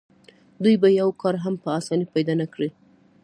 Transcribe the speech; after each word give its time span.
دوی 0.63 0.75
به 0.81 0.89
یو 0.99 1.09
کار 1.21 1.35
هم 1.43 1.55
په 1.63 1.69
اسانۍ 1.79 2.05
پیدا 2.13 2.33
نه 2.41 2.47
کړي 2.53 2.69